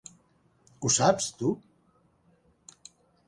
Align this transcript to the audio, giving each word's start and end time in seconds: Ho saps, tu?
Ho 0.85 0.91
saps, 0.95 1.27
tu? 1.41 1.51